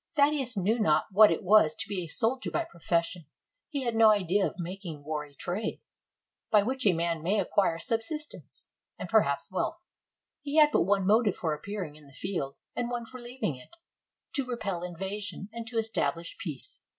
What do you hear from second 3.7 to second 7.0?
had no idea of making war a trade, by which a